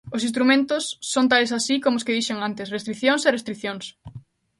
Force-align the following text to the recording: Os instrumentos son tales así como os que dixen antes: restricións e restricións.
Os 0.15 0.25
instrumentos 0.29 0.83
son 1.13 1.25
tales 1.31 1.51
así 1.59 1.75
como 1.83 1.95
os 1.99 2.05
que 2.05 2.15
dixen 2.17 2.37
antes: 2.47 2.71
restricións 2.75 3.21
e 3.27 3.33
restricións. 3.37 3.85